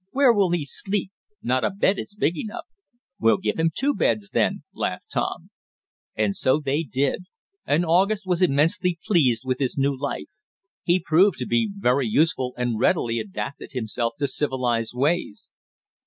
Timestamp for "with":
9.45-9.59